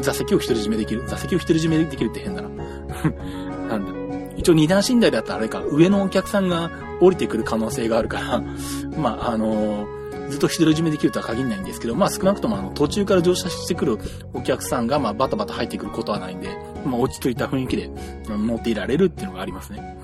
[0.00, 1.04] 座席を独り占めできる。
[1.06, 2.48] 座席を独り占めできるって変だな。
[3.68, 4.06] なんだ。
[4.36, 8.42] 一応二段寝台だったらあれか、上のお客さんが降りてくる可能性があるから、
[8.96, 9.86] まあ、あの
[10.28, 13.98] ずっと独り占めできるとは限らないんですけど、まあ少なくともあの途中から乗車してくる
[14.34, 16.48] お客さんがまあバタバタ入ってくることはないんで、
[16.84, 17.90] まあ落ち着いた雰囲気で
[18.28, 19.96] 乗っていられるっていうのがありますね。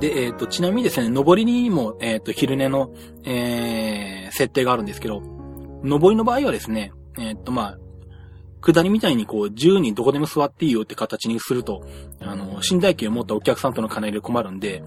[0.00, 2.90] で、えっ、ー、と、ちなみにですね、上りにも、えっ、ー、と、昼寝の、
[3.24, 5.22] えー、設定があるんですけど、
[5.82, 7.78] 上りの場合はですね、えっ、と、まあ、
[8.60, 11.84] 下りみたいにこう、自由にどこでも座っていいよって形にすると、
[12.20, 14.82] あの、寝台券を持ったお客さんとの兼ね合いで困るんで、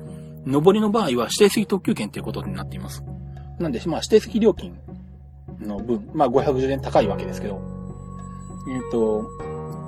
[0.45, 3.03] 上りの場合は指定席特急券ということになっています。
[3.59, 4.79] なんで、まあ、指定席料金
[5.59, 7.61] の分、まあ、510円高いわけですけど、
[8.69, 9.29] えっ、と、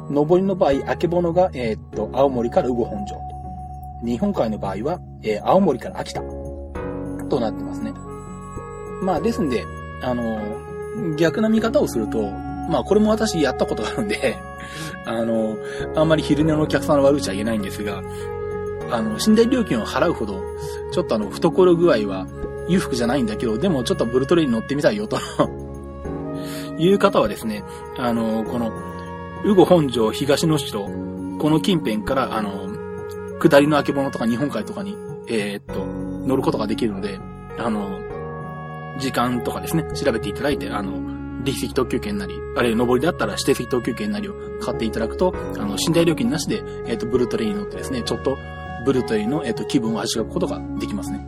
[0.09, 3.15] 上りの場合、あけぼのが、えっ、と、青森から羽後本庄。
[4.03, 7.93] 日本海の場合は、えー、青森から秋田となってますね。
[9.01, 9.65] まあ、ですんで、
[10.01, 10.68] あの、
[11.17, 12.29] 逆な見方をすると、
[12.69, 14.37] まあ、これも私やったことがあるんで
[15.05, 15.57] あの、
[15.95, 18.03] あんまり昼寝のお客さんの悪口は言えないんですが、
[18.91, 20.41] あの、寝台料金を払うほど、
[20.91, 22.27] ちょっとあの、懐具合は
[22.67, 25.17] 裕福じゃないんだけど、でもちょっとブルトレイに乗ってみたいよと
[26.77, 27.63] いう方はですね、
[27.97, 28.71] あの、この、
[29.45, 30.83] ウゴ本庄東の城、
[31.39, 32.67] この近辺から、あの、
[33.39, 35.85] 下りのあけぼのとか日本海とかに、えー、っと、
[36.27, 37.19] 乗ることができるので、
[37.57, 37.99] あの、
[38.99, 48.37] 時間とかですね、調べていただいて、あの、立石特急券なり、あるいは上りだったら指定席特急券なりを買っていただくと、あの、寝台料金なしで、えっ、と、ブルートレイに乗ってですね、ちょっと
[48.85, 51.27] ブルートレイの、えっ、と、気分を味わうことができますね。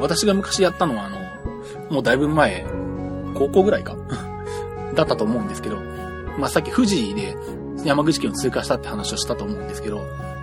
[0.00, 1.18] 私が昔やったのは、あの、
[1.90, 2.66] もうだいぶ前、
[3.34, 3.96] 高校ぐらいか
[4.94, 5.78] だったと思うんですけど、
[6.38, 7.36] まあ、さっき富士で
[7.84, 10.00] 山口県を通過したって話をしたと思うんですけど、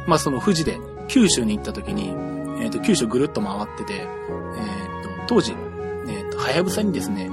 [0.08, 2.14] まあ、その富士で九州に行った時に、
[2.62, 4.08] えっ、と、九州ぐるっと回ってて、えっ、
[5.04, 5.56] と、当時、
[6.44, 7.32] はやぶさにですね、あ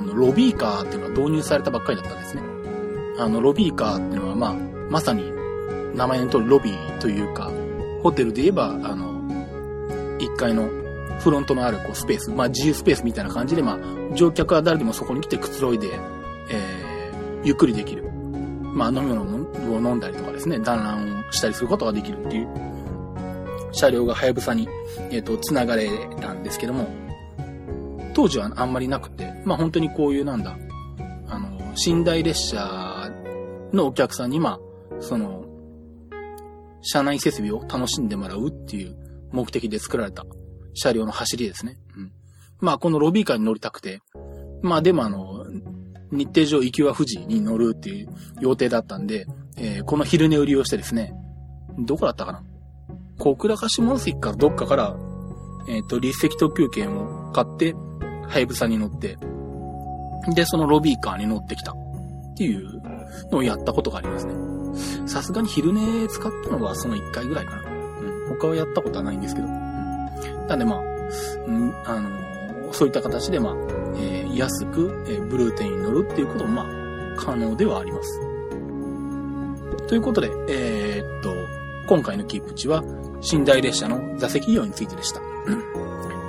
[0.00, 2.42] の、ロビーカーっていうのが導入されたばっかりだったんですね。
[3.18, 4.54] あの、ロビーカーっていうのは、まあ、
[4.88, 5.30] まさに、
[5.94, 7.50] 名前の通りロビーというか、
[8.02, 9.22] ホテルで言えば、あの、
[10.18, 10.68] 1階の
[11.20, 15.88] フロントのあるこうスペース、まあ自由スペースみたいな感じで、まあ乗客は誰でもそこに来てくつろいで、
[16.50, 18.04] えー、ゆっくりできる。
[18.72, 22.48] まあ飲み物を飲んだりとかですね、団らんをしたりすることができるっていう
[23.72, 24.68] 車両がはやぶさに、
[25.10, 25.88] えっ、ー、と、繋がれ
[26.20, 26.88] たんですけども、
[28.18, 30.58] 当時はあんまりなくて、まあ本当にこういうなんだ、
[31.28, 33.12] あの、寝台列車
[33.72, 34.60] のお客さんに、まあ、
[34.98, 35.44] その、
[36.82, 38.96] 車内設備を楽しんでもらうっていう
[39.30, 40.26] 目的で作られた
[40.74, 41.78] 車両の走りですね。
[41.96, 42.12] うん。
[42.58, 44.00] まあ、このロビーカーに乗りたくて、
[44.62, 45.46] まあでもあの、
[46.10, 48.08] 日程上行きは富士に乗るっていう
[48.40, 51.14] 予定だったんで、えー、この昼寝を利用してですね、
[51.78, 52.42] どこだったかな？
[53.20, 54.96] 小倉か下関からどっかから
[55.68, 57.76] えっ、と、立石特急券を買って、
[58.28, 59.16] はやぶさに乗って、
[60.34, 61.74] で、そのロビーカーに乗ってきたっ
[62.36, 62.82] ていう
[63.30, 64.34] のをやったことがありますね。
[65.06, 67.70] さすがに昼寝使ったのはその1回ぐらいかな。
[67.70, 68.28] うん。
[68.28, 69.46] 他はやったことはないんですけど。
[69.46, 70.46] うん。
[70.46, 73.54] なんでまあ、うん、あのー、そういった形でまあ、
[73.96, 78.20] えー、安く、えー、ブルーテインに乗るっていうこともまあ、可能ではあります。
[79.88, 81.34] ということで、えー、っと、
[81.88, 82.84] 今回のキープ値は、
[83.32, 85.20] 寝台列車の座席用についてでした。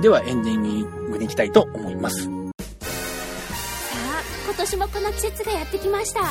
[0.02, 2.24] では、エンディングに行きたいと思います。
[2.24, 6.22] さあ、今年もこの季節がやってきました。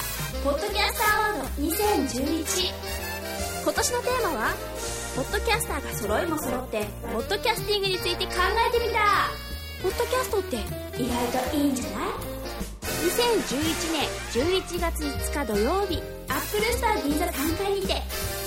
[0.42, 2.72] ポッドキャスターアワード2011。
[3.62, 4.54] 今年のテーマは、
[5.14, 8.32] ポッドキャスターが揃いも揃って、ポッドキャスティングについて考
[8.68, 9.28] えてみた。
[9.82, 12.08] ポッドキャストって意外といいんじゃない
[13.04, 17.92] ?2011 年11月5日土曜日、アップルスター銀座3階にて、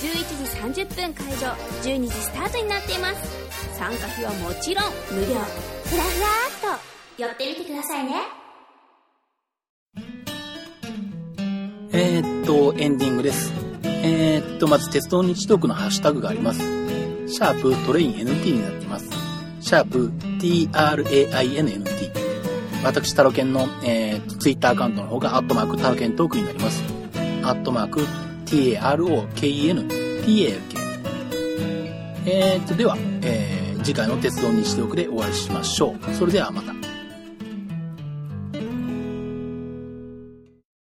[0.02, 1.46] 11時30分会場、
[1.82, 3.51] 12時スタートになっています。
[3.72, 5.26] 参加費はもちろん無料。
[5.26, 6.26] ふらふら
[6.76, 6.78] っ
[7.16, 8.12] と寄ってみてくださいね。
[11.92, 13.52] えー、っと、エンディングです。
[13.84, 16.60] えー、っと、まず鉄道日トークのハッシュタグがあります。
[17.28, 19.08] シャープトレイン NT になっています。
[19.60, 22.12] シャープ TRAINNT。
[22.84, 26.82] 私、タロケンの、えー、ツイッターアカウントの方が、アットマークタロケントークになります。
[27.42, 28.06] アットマーク
[28.46, 30.71] TAROKEN TALK。
[32.24, 36.14] えーと、では、えー、次回の鉄道にしておくでお会いしましょう。
[36.14, 36.91] それではまた。